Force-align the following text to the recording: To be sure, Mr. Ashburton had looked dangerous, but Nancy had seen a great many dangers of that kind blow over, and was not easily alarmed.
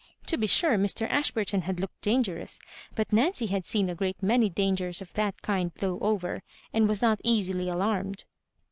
To 0.25 0.35
be 0.39 0.47
sure, 0.47 0.79
Mr. 0.79 1.05
Ashburton 1.07 1.61
had 1.61 1.79
looked 1.79 2.01
dangerous, 2.01 2.57
but 2.95 3.13
Nancy 3.13 3.45
had 3.45 3.67
seen 3.67 3.87
a 3.87 3.93
great 3.93 4.23
many 4.23 4.49
dangers 4.49 4.99
of 4.99 5.13
that 5.13 5.43
kind 5.43 5.71
blow 5.75 5.99
over, 5.99 6.41
and 6.73 6.87
was 6.87 7.03
not 7.03 7.21
easily 7.23 7.69
alarmed. 7.69 8.25